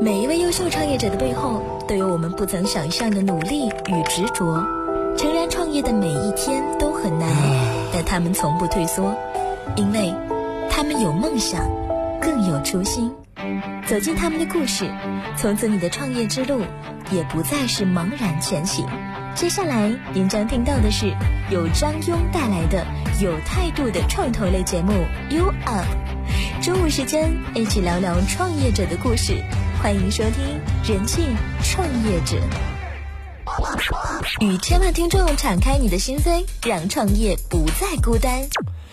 [0.00, 4.64] 每一位优秀创业者的背后，都有我们不曾想象的努力与执着。
[5.16, 7.28] 诚然，创业的每一天都很难，
[7.92, 9.12] 但他们从不退缩，
[9.74, 10.14] 因为
[10.70, 11.68] 他们有梦想，
[12.20, 13.12] 更有初心。
[13.88, 14.88] 走进他们的故事，
[15.36, 16.60] 从此你的创业之路
[17.10, 18.86] 也不再是茫然前行。
[19.34, 21.08] 接下来您将听到的是
[21.50, 22.86] 由张庸带来的
[23.20, 24.92] 有态度的创投类节目
[25.34, 25.86] 《You Up》。
[26.64, 29.42] 中午时间，一起聊聊创业者的故事。
[29.80, 30.60] 欢迎收听
[30.90, 31.22] 《人气
[31.62, 32.36] 创业者》，
[34.44, 38.42] 与千万听众敞开你的心扉，让创业不再孤单。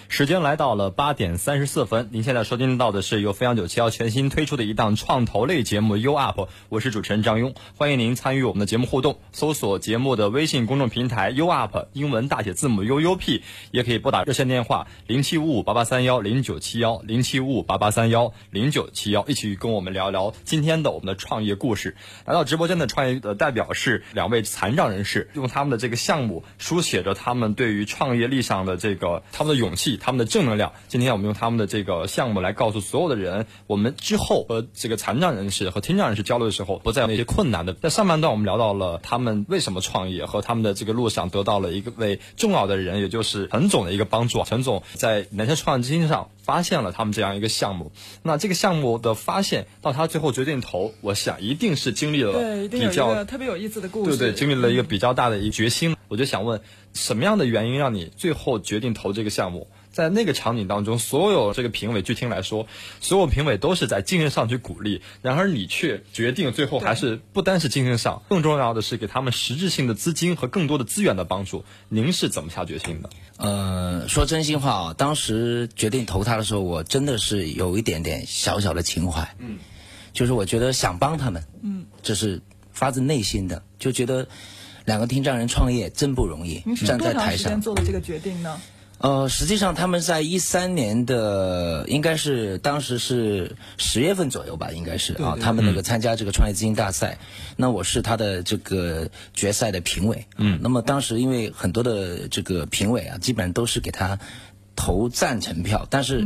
[0.07, 21.97] 时间来到了八点三十四分，您现在收听到的是由飞扬九七幺全新推出的一档创投类节目《U Up》，我是主持人张庸，欢迎您参与我们的节目互动，搜索节目的微信公众平台 U Up，英文大写字母 U U P，也可以拨打热线电话零七五五八八三幺零九七幺零七五五八八三幺零九七幺，一起跟我们聊聊今天的我们的创业故事。
[22.25, 29.94] 来到直播间的创业的代表是两位残障人士，用他们的这个项目书写着他们对于创业力上的这个他们的勇气。
[29.97, 30.73] 他们的正能量。
[30.87, 37.73] 今天我们用他们的这个项目来告诉所有的人，我们之后和这个残障人士和听障人士交流的时候，不再有那些困难的。
[37.73, 44.43] 在上半段我们聊到了他们为什么创业，和他们的这个路上得到了一位重要的人，也就是陈总的一个帮助。
[44.43, 47.91] 陈总在南山创业基金上发现了他们这样一个项目。
[48.23, 54.17] 那这个项目的发现到他最后决定投，我想一定是经历了比较特别有意思的故事。
[54.17, 55.95] 对对，经历了一个比较大的一个决心。
[56.07, 56.61] 我就想问，
[56.93, 59.67] 什么样的原因让你最后决定投这个项目？
[59.95, 62.67] 在那个场景当中，所有这个评委，据听来说，
[62.99, 71.63] 所有评委都是在精神上去鼓励，然而你却决定最后还是不单是精神上，更重要的是给他们实质性的资金和更多的资源的帮助。
[71.87, 73.09] 您是怎么下决心的？
[73.37, 79.59] 呃，说真心话啊，当时决定投他的时候，我真的是有一点点小小的情怀，嗯，
[80.11, 82.41] 就是我觉得想帮他们，嗯，这是
[82.73, 84.27] 发自内心的，就觉得
[84.83, 88.59] 两个听障人创业真不容易，站在台上做的这个决定呢？
[88.97, 97.17] 呃，实际上他们在一三年的，应该是当时是十月份左右吧，应该是啊，他们那个参加这个创业基金大赛，
[97.57, 104.17] 那我是他的这个决赛的评委，嗯，那么当时因为很多的这个评委啊，基本上都是给他
[104.77, 106.25] 投赞成票，但是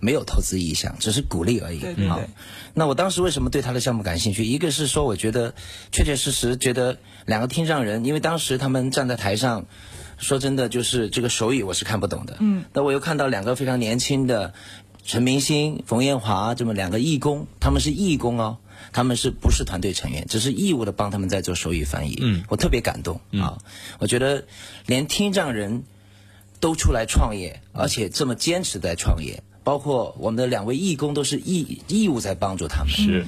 [0.00, 2.18] 没有投资意向，只是鼓励而已啊。
[2.72, 4.42] 那我当时为什么对他的项目感兴趣？
[4.42, 5.54] 一个是说，我觉得
[5.92, 9.66] 确确实实觉得两个听障人，因为当时他们站在台上。
[10.18, 12.36] 说真的，就是这个手语我是看不懂的。
[12.40, 14.54] 嗯，那我又看到两个非常年轻的
[15.04, 18.58] 陈明星、冯艳华这么两个义工，他们是义工哦，
[18.92, 20.26] 他们是不是团队成员？
[20.26, 22.18] 只是义务的帮他们在做手语翻译。
[22.20, 23.58] 嗯，我特别感动啊！
[23.98, 24.44] 我觉得
[24.86, 25.84] 连听障人
[26.60, 32.92] 都出来创业，而且这么坚持在创业，包括我们的两位义工都是义义务在帮助他们。
[32.92, 33.26] 是。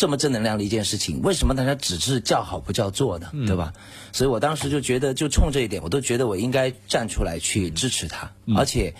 [0.00, 3.30] 这么正能量的一件事情，为什么大家只是叫好不叫座呢？
[3.46, 3.74] 对吧？
[4.12, 8.32] 所以我当时就觉得，就冲这一点，我都觉得我应该站出来去支持他。
[8.56, 8.94] 而且，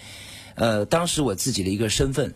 [0.57, 2.35] 呃，当时我自己的一个身份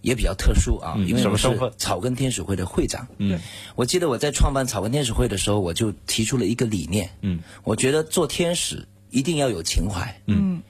[0.00, 3.08] 也比较特殊啊，因为我是草根天使会的会长。
[3.18, 3.40] 嗯，
[3.74, 7.10] 我记得我在创办草根天使会的时候，我就提出了一个理念。
[7.20, 10.20] 嗯，我觉得做天使一定要有情怀。
[10.26, 10.62] 嗯，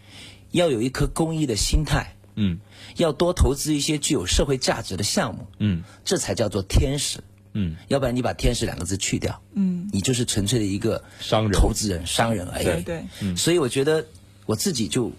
[0.50, 2.16] 要有一颗公益的心态。
[2.36, 2.58] 嗯。
[2.96, 7.18] 要多投资一些具有社会价值的项目，嗯，这才叫做天使，
[7.54, 12.82] 嗯，要不然你把“天使”两个字去掉，嗯，你就是纯粹的一个商人、投资人、商人而已，对。
[12.82, 14.04] 对，所以我觉得
[14.46, 15.10] 我自己就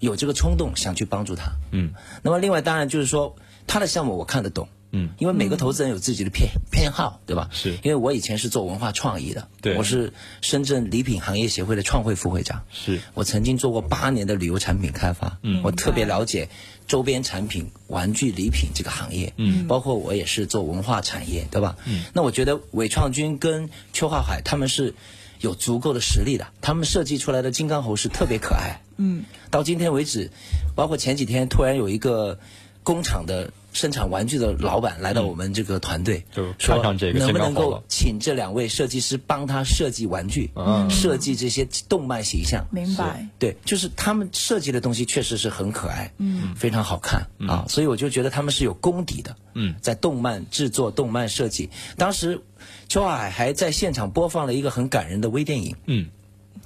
[0.00, 1.92] 有这个冲动想去帮助他，嗯，
[2.22, 3.34] 那么另外当然就是说
[3.66, 4.68] 他的项目我看得懂。
[4.96, 7.50] 嗯，因为每个投资人有自己的偏偏好，对吧？
[7.52, 7.72] 是。
[7.82, 13.00] 因为我以前是做文化创意的，对，我是深圳礼品行业协会的创会副会长，是。
[13.12, 16.48] 我曾经做过八年的旅游产品开发，嗯，我特别了解
[16.88, 21.76] 周边产品、玩具礼品这个行业，嗯，包括我也是做文化产业，对吧？
[21.84, 24.94] 嗯，那我觉得伟创军跟邱浩海他们是
[25.40, 30.30] 有足够的实力的，他们设计出来的金刚猴是特别可爱，嗯，到今天为止，
[30.74, 32.38] 包括前几天突然有一个
[32.82, 33.52] 工厂的。
[33.76, 36.24] 生产玩具的老板来到我们这个团队，
[36.58, 42.66] 说能不能够请这两位设计师帮他设计玩具，嗯设计这些动漫形象。
[42.70, 43.28] 明白？
[43.38, 49.36] 对，就是他们设计的东西确实是很可爱，嗯，非常好看啊，所以我就觉得他们是有功底的。
[49.52, 51.68] 嗯，在动漫制作、动漫设计，
[51.98, 52.40] 当时
[52.88, 56.08] 邱海海还在现场播放了一个很感人的微电影，嗯，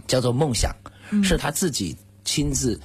[0.06, 0.74] 叫做《梦想》，
[1.24, 2.80] 是他自己亲自。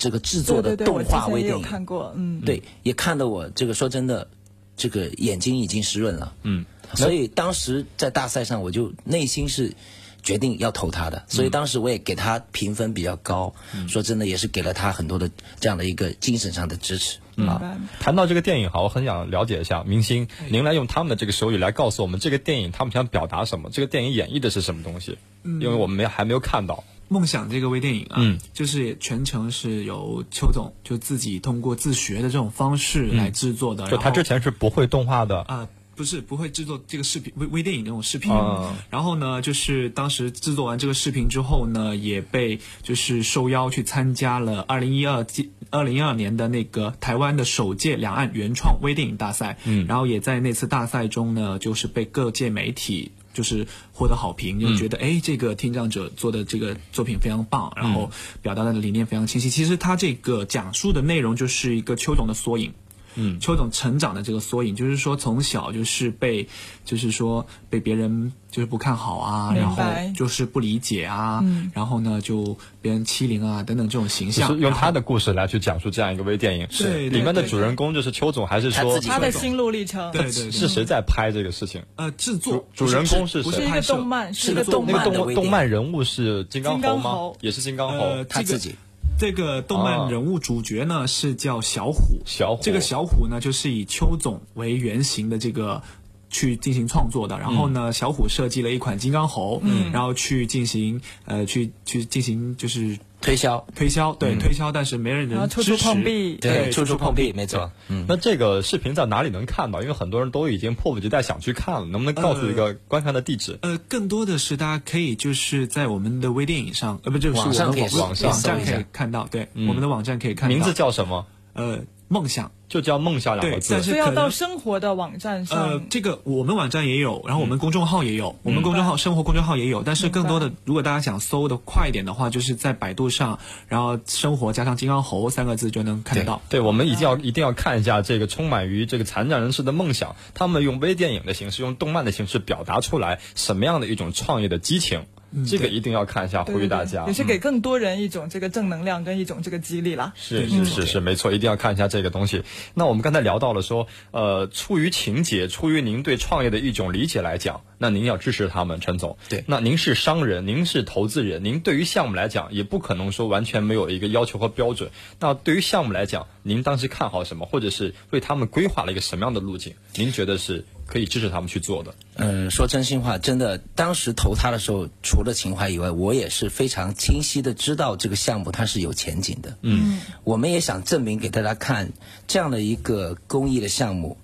[0.00, 4.28] 这个制作的动画微电影，看过，嗯，对，也看得我这个说真的，
[4.74, 6.64] 这个眼睛已经湿润了，嗯，
[6.94, 9.74] 所以当时在大赛上，我就内心是
[10.22, 13.54] 决定要投他的，所以当时我也给他评分比较高，
[13.88, 15.30] 说真的也是给了他很多的
[15.60, 17.78] 这样的一个精神上的支持啊。
[18.00, 23.68] 谈到这个电影，哈，我很想了解一下明星，您来用他们的这个手语来告诉我们，这个电影他们想表达什么？
[23.70, 25.18] 这个电影演绎的是什么东西？
[25.44, 26.84] 因为我们没还没有看到。
[27.12, 33.90] 梦想这个微电影啊，嗯就是全程是由邱总就自己通过自学的这种方式来制作的。
[33.90, 38.32] 就他之前是不会动画的，啊、不是不会制作这个视频微微电影这种视频。
[38.32, 45.26] 啊然后呢，就是当时制作完这个视频之后呢，也被就是受邀去参加了二零一二
[45.70, 49.58] 二零一二年的那个台湾的首届两岸原创微电影大赛。
[49.64, 53.10] 嗯，然后也在那次大赛中呢，就是被各界媒体。
[53.32, 58.10] 就是获得好评，就觉得哎、这个听障者做的这个作品非常棒，然后
[58.42, 59.50] 表达的理念非常清晰。
[59.50, 62.72] 其实他这个讲述的内容就是一个邱总的缩影，
[63.14, 66.48] 嗯，邱总成长的这个缩影，就是说从小就是被，
[66.84, 69.82] 就是说被别人就是不看好啊，然后
[70.16, 76.66] 就是不理解啊，然后呢就别人欺凌啊等等这种形象，就是用他的故事来去讲述这样一个微电影。
[76.68, 80.50] 对对里面的主人公就是邱总，还是说他他的心路历程，对对对。
[80.50, 81.82] 是谁在拍这个事情？
[81.96, 83.50] 呃制作主主人公是谁？
[83.50, 87.02] 是一个不是拍动漫，是一个动漫那个动的微人物是金刚猴吗？
[87.10, 87.36] 猴？
[87.40, 87.98] 也是金刚猴。
[87.98, 88.24] 呃。
[88.24, 88.76] 他自己
[89.20, 95.82] 这个动哦漫人物主角呢是叫小虎，小虎这个小虎呢就是以邱总为原型的这个。
[96.30, 105.76] 去进行创作的，然后呢，小虎设计了一款金刚猴，嗯，然后去进行呃，去去进行就是推销，推销，对、推销，但是没人能支持。
[105.76, 108.06] 处碰壁，对，处处碰壁，没错，嗯。
[108.08, 109.82] 那这个视频在哪里能看到？
[109.82, 113.58] 因为很多人都已经迫不及待想去看了，能不能告诉一个观看的地址？
[113.62, 120.54] 呃，更多的是大家可以就是在我们的微电影上，呃，不就是我们网上可以网网上网站可以看到，对，我们的网站可以看到。
[120.54, 121.26] 名字叫什么？
[121.52, 121.80] 呃
[122.12, 123.82] 梦想，就叫“梦想”两个字对但。
[123.84, 136.42] 是要到生活的网站上呃，，这个我们网站也有，然后我嗯们公众号也有，我们公众号生活公众号也有，但是更多的，如果大家想搜的快一点的话，就是在百度上，然后生活加上金刚猴三个字就能看得到。
[136.48, 145.04] 对，我们一定要一定要看一下这个充满于这个残障人士的梦想，他们用微电影的形式，用动漫的形式表达出来什么样的一种创业的激情，
[145.48, 147.06] 这个一定要看一下，呼吁大家。
[147.06, 150.12] 也是给更多人一种这个正能量跟一种这个激励啦。
[150.16, 152.42] 是是是是，没错，一定要看一下这个东西。
[152.74, 159.16] 那我们刚才聊到了说，呃，出于情节，出于您对创业的一种理解来讲，那您要支持他们，陈总。
[159.28, 164.90] 对那您是商人，您是投资人，您对于项目来讲，也不可能说完全没有一个要求和标准。
[165.18, 169.74] 那对于项目来讲，您当时看好什么，或者是为他们规划了一个什么样的路径？
[169.94, 171.94] 您觉得是可以支持他们去做的？
[172.16, 179.56] 嗯，说真心话，真的，当时投他的时候，除了情怀以外，我也是非常清晰的知道这个项目它是有前景的。
[179.62, 181.92] 嗯，我们也想证明给大家看，
[182.26, 184.18] 这样的一个公益的项目，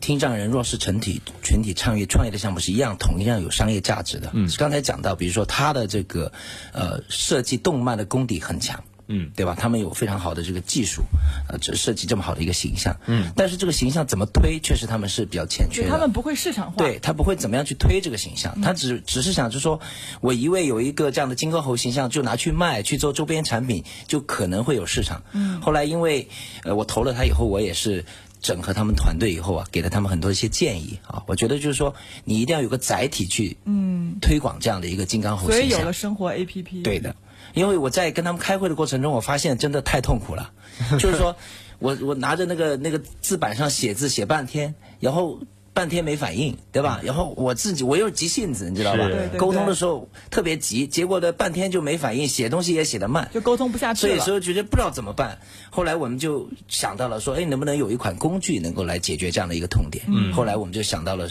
[0.00, 4.30] 听障人弱势群体群体创业创业的项目是一样同样有商业价值的。
[4.34, 6.32] 嗯，刚才讲到，比如说他的这个
[6.72, 8.82] 呃设计动漫的功底很强。
[9.08, 9.56] 嗯，对吧？
[9.58, 11.02] 他们有非常好的这个技术，
[11.48, 12.96] 呃，这设计这么好的一个形象。
[13.06, 15.88] 嗯，但是这个形象怎么推，确实他们是比较欠缺的。
[15.88, 19.80] 他们不会市场化，对他不会怎么样去推这个形象，他只只是想就说，
[20.20, 25.22] 我一味有一个这样的金刚猴形象，就拿去卖，去做周边产品，就可能会有市场。
[25.32, 26.28] 嗯，后来因为
[26.64, 28.04] 呃我投了他以后，我也是。
[28.40, 35.80] 整合他们团队以后啊，给了他们很多一些建议啊，我觉得就是说，你一定要有个载体去嗯推广这样的一个金刚猴所以形象。
[35.80, 36.82] 有了生活 APP。
[36.84, 37.16] 对的，
[37.58, 40.50] 因为我在跟他们开会的过程中，我发现真的太痛苦了，
[40.98, 41.36] 就是说
[41.78, 45.38] 我我拿着那个那个字板上写字写半天，然后。
[45.74, 47.00] 半天没反应，对吧？
[47.04, 49.08] 然后我自己我又急性子，你知道吧？
[49.38, 54.16] 沟通的时候特别急，结果呢半天就没反应，写东西也写得慢，就沟通不下去了。
[54.16, 55.38] 所以说觉得不知道怎么办。
[55.70, 60.04] 后来我们就想到了说，哎，能不能有一款工具能够来解决这样的一个痛点？
[60.08, 61.28] 嗯，后来我们就想到了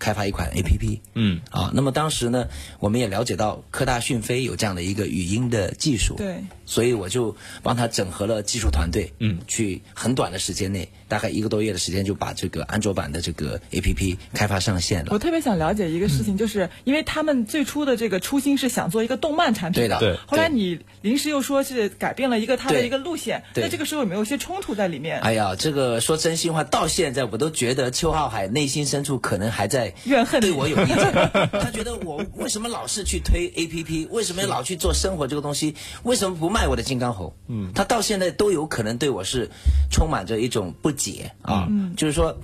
[0.00, 1.00] 开发一款 A P P。
[1.14, 2.48] 嗯，啊，那么当时呢，
[2.80, 6.16] 我们也了解到科大讯飞有这样的一个语音的技术。
[6.16, 6.42] 对。
[6.70, 7.34] 所以我就
[7.64, 15.08] 帮他整合了技术团队，嗯，去很短的时间内，大概一个多月的时间，就把这个安卓版的这个 A P P 开发上线了。
[15.10, 19.98] 我特别想了解一个事嗯情，就是因为他们最初的这个初心是想做一个动漫产品对的。
[19.98, 20.16] 对。
[20.28, 23.64] 后来你临时又说是改变了一个他的一个路线，对。
[23.64, 25.18] 那这个时候有没有一些冲突在里面？
[25.20, 30.40] 哎呀，这个说真心话，到现在我都觉得邱浩海内心深处可能还在怨恨。
[30.40, 31.00] 对我有意见。
[31.52, 35.74] 他觉得我为什么老是去推 A P P，为什么老去做生活这个东西，
[36.04, 37.34] 为什么不卖我的金刚猴？
[37.48, 39.48] 嗯，他到现在都有可能对我是
[39.90, 42.36] 充满着一种不解啊，就是说。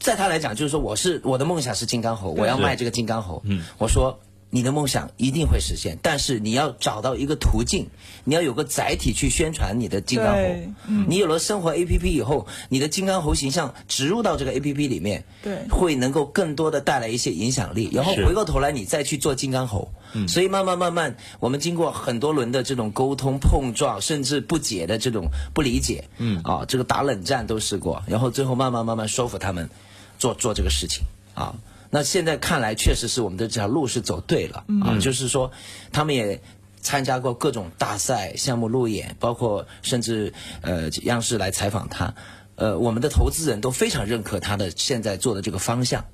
[0.00, 3.40] 在他来讲，就是说我是我的梦想是金刚猴，我要卖这个金刚猴。
[3.46, 4.20] 嗯，我说
[4.54, 7.88] 你的梦想一定会实现，但是你要找到一个途径，
[8.22, 10.42] 你要有个载体去宣传你的金刚猴。
[10.86, 17.90] 嗯你有了生活 APP 以后，你的金刚猴形象植入到这个 APP 里面，对会能够更多的带来一些影响力。
[17.92, 19.92] 然后回过头来，你再去做金刚猴。
[20.12, 29.68] 嗯，所以慢慢慢慢，我们经过很多轮的这种沟通碰撞，甚至不解的这种不理解，嗯，啊，这个打冷战都试过，然后最后慢慢慢慢说服他们
[30.16, 31.02] 做做这个事情
[31.34, 31.52] 啊。
[31.94, 35.52] 那现在看来，确实是我们的这条路是走对了啊，就是说，
[35.92, 36.42] 他们也
[36.80, 42.16] 参加过各种大赛、项目路演，包括甚至呃央视来采访他，
[42.56, 46.04] 呃，我们的投资人都非常认可他的现在做的这个方向。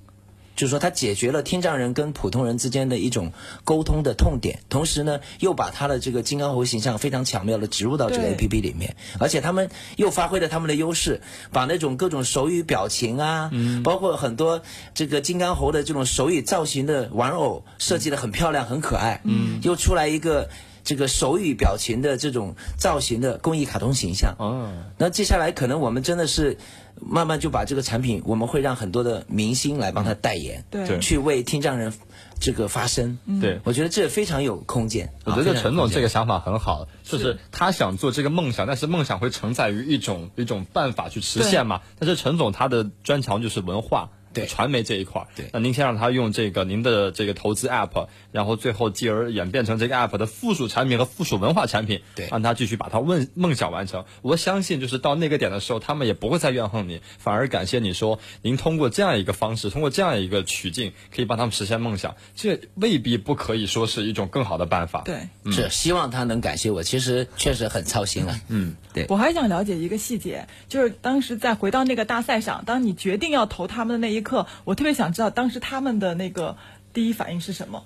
[0.61, 3.33] 就是说，它解决了听障人跟普通人之间的一种
[3.64, 13.50] 沟通的痛点，同时呢，又把他的这个金刚猴形象非常巧妙的植入到这个 A P P 里面，而且他们又发挥了他们的优势，把那种各种手语表情啊，
[13.83, 14.61] 包括很多
[14.93, 20.50] 这个金刚猴的这种手语造型的玩偶设计的很漂亮、很可爱，嗯，又出来一个
[20.85, 26.57] 这个手语表情的这种造型的公益卡通形象，哦，那接下来可能我们真的是
[27.01, 31.93] 慢慢就把这个产品，我们会让很多的明星来帮他代言，对对去为听障人
[32.41, 33.19] 这个发声。
[33.41, 33.61] 对。
[33.65, 35.13] 我觉得这非常有空间。
[35.25, 41.81] 我觉得陈总这个想法很好，就是他想做这个梦想，但是梦想会承载于一种一种办法去实现嘛。
[41.99, 44.11] 但是陈总他的专长就是文化。
[44.33, 54.05] 对传媒这一块儿，对那您先让他用这个您的这个投资 app，然后最后继而演变成这个 app 的附属产品和附属文化产品，对让他继续把他问梦想完成。
[54.23, 62.15] 我相信，就是到那个点的时候，他们也不会再怨恨你，反而感谢你说您通过这样一个方式，通过这样一个曲径，可以帮他们实现梦想。
[62.35, 65.03] 这未必不可以说是一种更好的办法。
[65.03, 65.21] 对。
[65.51, 66.83] 是希望他能感谢我。
[66.83, 68.39] 其实确实很操心了。
[68.49, 69.07] 嗯，对。
[69.09, 76.57] 我还想了解一个细节，就是当时在回到那个大赛上，当你决定要投他们的那一刻，我特别想知道当时他们的那个
[76.93, 77.85] 第一反应是什么。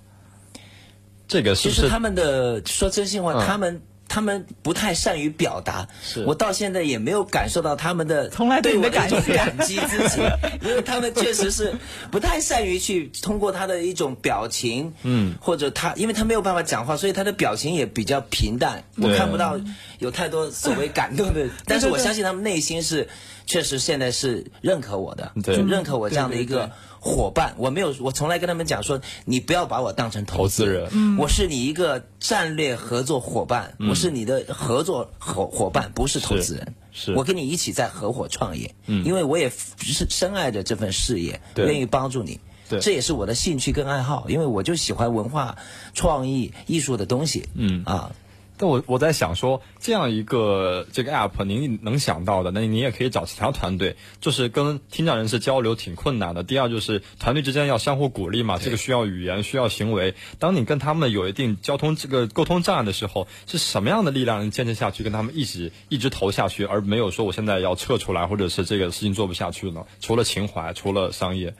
[1.26, 3.80] 这个是不是其实他们的说真心话，嗯他们。
[4.14, 6.24] 他们不太善于表达，是。
[6.24, 10.22] 我到现在也没有感受到他们的从来对我的感感激之情，
[10.62, 11.74] 因为他们确实是
[12.12, 19.58] 不太善于去通过他的一种表情，嗯，或者他因为他没有办法讲话，所以他的表情也比较平淡，我看不到
[19.98, 23.08] 有太多所谓感动的，但是我相信他们内心是
[23.46, 25.56] 确实现在是认可我的，对。
[25.56, 26.70] 就认可我这样的一对对个
[27.04, 30.88] 伙伴，我没有，我从来跟他们讲说，你不要把我当成投资人。
[30.90, 36.74] 嗯，我是你一个战略合作伙伴，我是你的合作伙伙伴，不是投资人。
[36.92, 41.66] 是我跟你一起在合伙创业，嗯，因为我也是深爱着这份事业，对。
[41.66, 42.40] 愿意帮助你。
[42.70, 42.80] 对。
[42.80, 45.58] 这也是我的兴趣跟爱好，因为我就喜欢文化、
[45.92, 47.84] 创意、艺术的东西，嗯。
[47.84, 48.12] 啊，
[48.56, 56.44] 但我我在想说，这样一个这个 app，您能想到的，那你也可以找其他团队，就是跟听障人士交流挺困难的。
[56.44, 60.14] 第二就是团队之间要相互鼓励嘛，这个需要语言，需要行为。
[60.38, 69.84] 当你跟他们有一定交通这个沟通障碍的时候，是什么样的力量能坚持下去，跟他们一起一直投下去，而没有说我现在要撤出来，或者是这个事情做不下去呢？
[70.00, 71.54] 除了情怀，除了商业，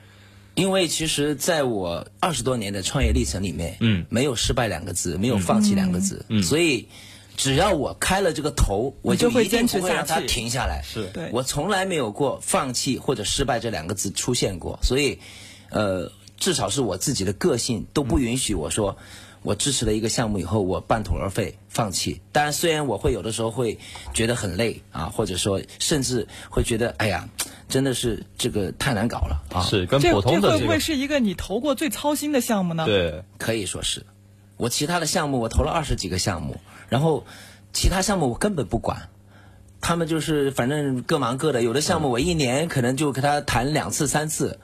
[0.55, 6.89] 因为其实在我二十多年的创业历程里面，嗯，没有失败两个字，没有放弃两个字，嗯，所以
[7.37, 10.83] 只要我开了这个头，我就会一定坚持不会让它停下来。
[10.85, 11.09] 是。
[11.13, 11.29] 对。
[11.33, 15.19] 我从来没有过放弃或者失败这两个字出现过，所以，
[15.71, 18.97] 呃，至少是我自己的个性都不允许我说。
[19.45, 22.23] 我支持了一个项目以后，我半途而废，放弃。
[22.33, 23.79] 当然，虽然我会有的时候会
[24.15, 27.29] 觉得很累啊，或者说甚至会觉得，哎呀，
[27.69, 29.61] 真的是这个太难搞了啊。
[29.63, 32.87] 是跟这普通这会不会是一个你投过最操心的项目呢？
[32.87, 34.07] 对可以说是，
[34.57, 36.59] 我其他的项目我投了二十几个项目，
[36.89, 37.27] 然后
[37.75, 39.11] 其他项目我根本不管，
[39.83, 41.61] 他们就是反正各忙各的。
[41.61, 44.59] 有的项目我一年可能就跟他谈两次三次，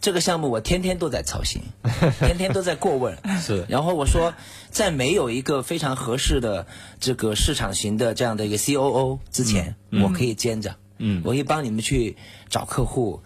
[0.00, 1.62] 这个项目我天天都在操心，
[2.20, 3.18] 天天都在过问。
[3.40, 4.34] 是然后我说，
[4.70, 6.66] 在没有一个非常合适的
[7.00, 12.16] 这个市场型的这样的一个 COO 之前，我可以兼着，嗯，我可以帮你们去
[12.48, 13.22] 找客户，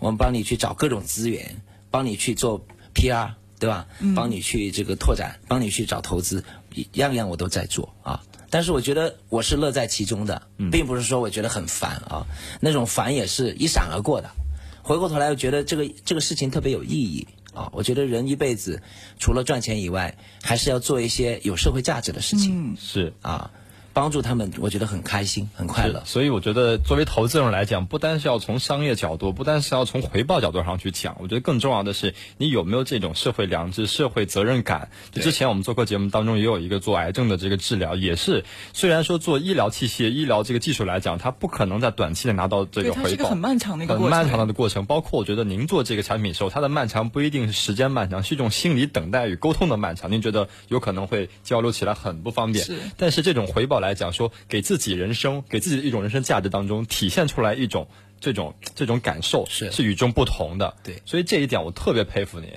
[0.00, 3.86] 我们帮你去找各种资源，帮你去做 PR，对吧？
[4.16, 6.42] 帮你去这个拓展，帮你去找投资，
[6.94, 8.20] 样样我都在做啊。
[8.50, 12.26] 但是我觉得我是乐在其中的，并不是说我觉得很烦啊，
[12.60, 14.30] 那种烦也是一闪而过的。
[14.84, 17.70] 回过头来，又觉得这个这个事情特别有意义啊！
[17.72, 18.82] 我觉得人一辈子
[19.18, 23.50] 除了赚钱以外，还是要做一些有社会价值的事情、是啊。
[23.94, 26.02] 帮助他们，我觉得很开心，很快乐。
[26.04, 34.90] 所以我觉得，作为投资人来讲，不单是要从商业角度，不单是要从回报角度上去讲，我觉得更重要的是你有没有这种社会良知、社会责任感。
[35.12, 44.86] 之前我们做过节目当中也有一个做癌症的这个治疗，也是虽然说做医疗器械、医疗这个技术来讲，它不可能在短期内拿到这个回报，是一个很漫长的一个很漫长的过程。
[44.86, 50.10] 包括我觉得您做这个产品的时候，它的漫长不一定是时间漫长，是一种心理等待与沟通的漫长。
[50.10, 52.78] 您觉得有可能会交流起来很不方便，是。
[52.96, 57.86] 但是这种回报来讲，说给自己人生、给自己的一种人生价值当中体现出来一种
[58.20, 60.74] 这种这种感受，是是与众不同的。
[60.82, 62.48] 对，所以这一点我特别佩服您。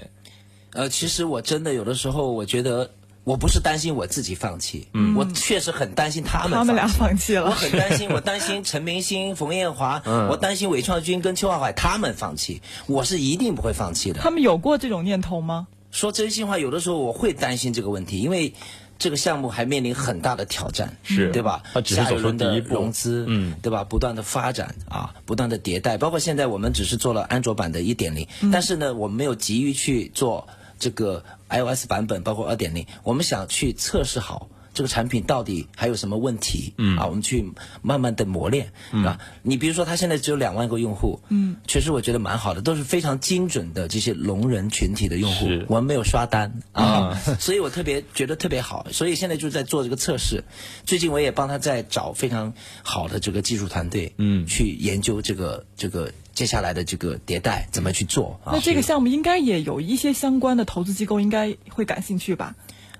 [0.74, 2.91] 呃，其实我真的有的时候，我觉得
[3.24, 7.46] 我不是担心我自己放弃，嗯，我确实很担心他们，他们俩放弃了。
[7.46, 14.19] 我很担心，我担心陈明星、冯艳华，嗯，我担心韦创军跟邱浩海他们放弃，我是一定不会放弃的。
[14.19, 15.67] 他们有过这种念头吗？
[15.91, 18.53] 说真心话，有的时候我会担心这个问题，因为。
[18.99, 21.63] 这个项目还面临很大的挑战，是对吧？
[21.73, 23.83] 它只是走出第一步，融资，嗯，对吧？
[23.83, 30.47] 不断的发展啊，不断的迭代，包括现在我们只是做了安卓版的一点零，但是呢，我们没有急于去做
[30.79, 34.49] 这个 iOS 版本，包括二点零，我们想去测试好。
[34.77, 36.75] 这个产品到底还有什么问题？
[36.77, 50.43] 嗯啊，我们去慢慢的磨练，嗯啊，你比如说，它现在只有两万个用户，嗯，确实我觉得蛮好的，都是非常精准的这些聋人群体的用户，我们没有刷单啊， 所以我特别觉得特别好，所以现在就在做这个测试。
[50.86, 52.53] 最近我也帮他在找非常
[52.84, 58.39] 好的这个技术团队，嗯，去研究这个这个接下来的这个迭代怎么去做。
[58.46, 62.55] 那这个项目应该也有一些相关的投资机构应该会感兴趣吧？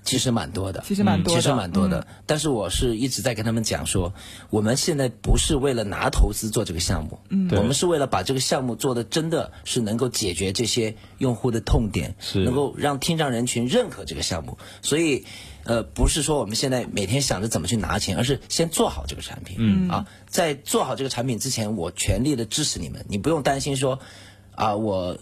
[0.08, 2.08] 其实蛮多的，其实蛮多的，其实蛮多的。
[2.26, 4.14] 但是我是一直在跟他们讲说，
[4.50, 12.40] 我们现在不是为了拿投资做这个项目，嗯，我们是为了把这个项目做的真的是能够解决这些用户的痛点，是。
[12.40, 14.58] 能够让听障人群认可这个项目。
[14.82, 15.26] 所以，
[15.66, 19.90] 呃，不是说我们现在每天想着怎么去拿钱，而是先做好这个产品，嗯。
[19.90, 24.00] 啊，在做好这个产品之前，我全力的支持你们，你不用担心说，
[24.56, 25.18] 啊我。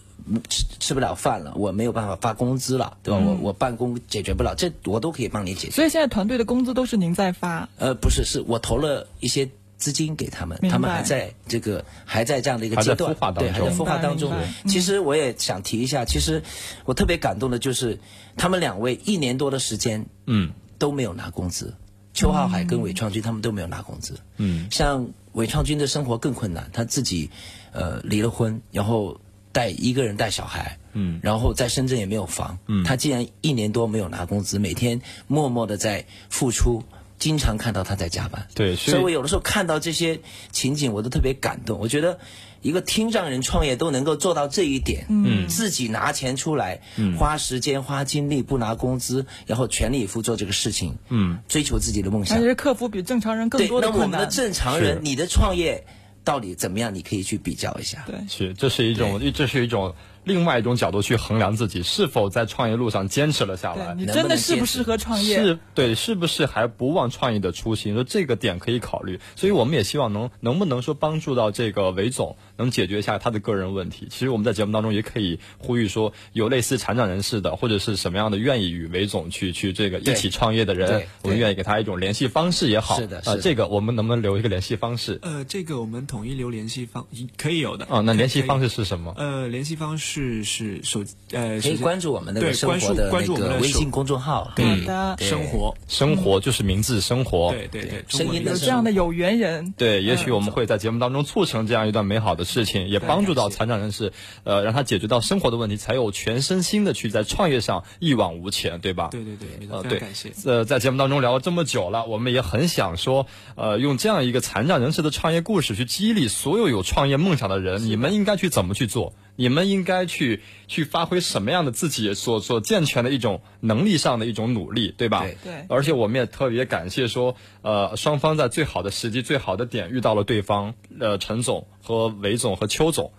[0.49, 3.19] 吃吃不了饭了，我没有办法发工资了，对吧？
[3.19, 5.71] 我我办公解决不了，这我都可以帮你解决。
[5.75, 7.69] 所以现在团队的工资都是您在发？
[7.77, 14.33] 呃，不是，是我投了一些资金给他们，他们还在这个还在这样的一个阶段，对，还在孵化当中。
[14.67, 16.41] 其实我也想提一下，其实
[16.85, 17.99] 我特别感动的就是
[18.35, 21.75] 他们两位一年多的时间，嗯，都没有拿工资。
[22.15, 24.17] 邱浩海跟韦创军他们都没有拿工资。
[24.37, 27.29] 嗯，像韦创军的生活更困难，他自己
[27.73, 29.19] 呃离了婚，然后。
[29.55, 36.83] 带一个人带小孩，嗯，然后在深圳也没有房，嗯，他竟然一年多没有拿工资，每天默默的在付出，
[37.17, 40.19] 经常看到他在加班，对，所以我有的时候看到这些
[40.51, 41.79] 情景，我都特别感动。
[41.79, 42.19] 我觉得
[42.61, 54.11] 一个听障人创业都能够做到这一点，嗯，自己拿钱出来，嗯，花时间花精力不拿工资，然后全力以赴做这个事情，嗯，追求自己的梦想，其实克服比正常人更多的困难。
[54.11, 55.85] 那我们的正常人，你的创业。
[56.25, 56.93] 到底怎么样？
[56.93, 58.03] 你可以去比较一下。
[58.05, 59.95] 对，是，这是一种，这是一种。
[60.25, 65.37] 另外一种角度去衡量自己是否在创业路上坚持了下来，你真的适不适合创业？
[65.37, 67.93] 是，对，是不是还不忘创业的初心？
[67.93, 69.19] 说这个点可以考虑。
[69.35, 74.07] 所以我们也希望能能不能说帮助到这个韦总，能解决一下他的个人问题。
[74.09, 82.99] 其实我们在节目当中也可以呼吁说，有类似残障人士的或者是什么样的愿意与韦总去去这个一起创业的人，我们愿意给他一种联系方式也好。
[82.99, 85.19] 是的，呃，这个我们能不能留一个联系方式？
[85.21, 87.05] 呃，这个我们统一留联系方，
[87.37, 87.85] 可以有的。
[87.85, 89.13] 啊，那联系方式是什么？
[89.17, 91.03] 呃，联系方式是是手。
[91.31, 94.51] 呃，可以关注我们那个生活的那个微信公众号。
[94.55, 97.51] 对的，生活，生活就是名字，生活。
[97.51, 99.73] 对对对，声音有这样的有缘人。
[99.75, 104.13] 对，也许我们会在节目当中促成这样一段美好的事情，也帮助到残障人士，
[104.45, 109.09] 呃，让他解决到生活的问题，才有全身心的去在创业上一往无前，对吧？
[109.11, 110.31] 对对对，呃，对，感谢。
[110.45, 119.13] 呃，在节目当中聊了这么久了，我们也很想说，呃，用这样一个残障人士的创业故事去激励所有有创业梦想的人，你们应该去怎么去做？
[119.35, 125.25] 你们应该去去发挥什么样的自己所所健全的一种能力上的一种努力，对吧？
[125.43, 125.65] 对。
[125.67, 133.11] 而且我们也特别感谢说，呃，双方在最好的时机、最好的点遇到了对方，呃，陈总和韦总和邱总，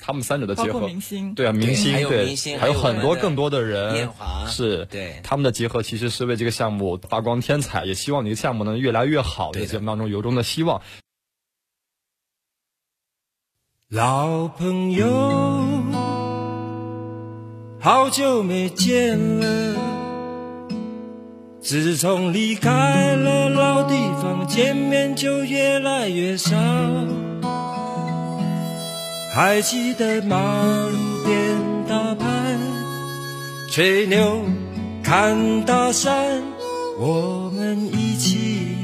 [0.00, 9.52] 他们三者的结合，明星，对啊，明星，对，还有很多更多的人，华是，对，他们的结合其实是为这个项目发光添彩，也希望你的项目能越来越好。
[9.52, 10.82] 在节目当中由衷的希望。
[13.90, 15.06] 老朋友
[17.78, 19.76] 好久没见了
[21.60, 26.56] 自从离开了老地方见面就越来越少。
[29.34, 30.38] 还记得马
[30.86, 32.56] 路边打牌
[33.70, 34.46] 吹牛
[35.02, 36.42] 看大山
[36.98, 38.78] 我们一起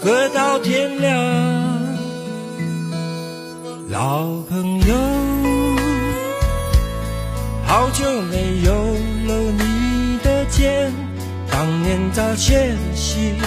[0.00, 1.43] 喝到天亮。
[4.06, 4.94] 好朋友
[7.64, 8.74] 好久没有
[9.26, 10.92] 搂你的肩
[11.50, 12.76] 当年的倩
[13.16, 13.38] 影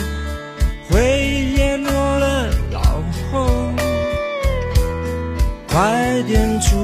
[0.89, 2.81] 回忆也落了脑
[3.31, 3.47] 后
[5.69, 6.75] 快点出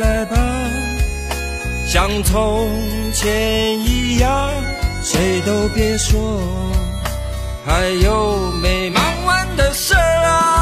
[0.00, 0.36] 来吧
[1.86, 2.68] 像从
[3.12, 4.50] 前一样
[5.04, 6.40] 谁都别说
[7.64, 10.53] 还有没忙完的事啊。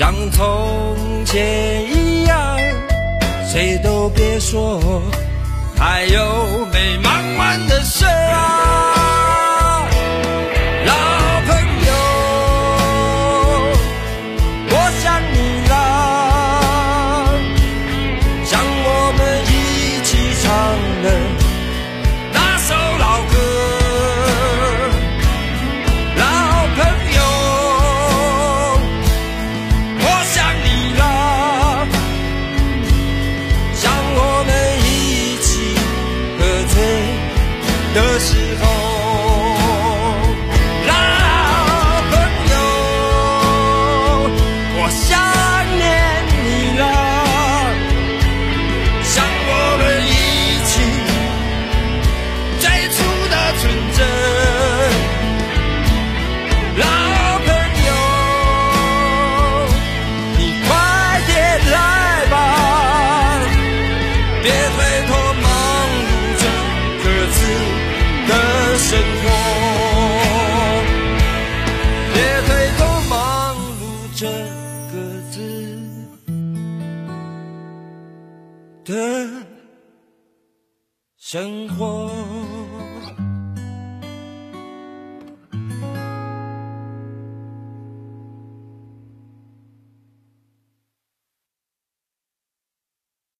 [0.00, 2.56] 像从前一样，
[3.46, 4.80] 谁都别说
[5.76, 8.89] 还有没忙完的事啊。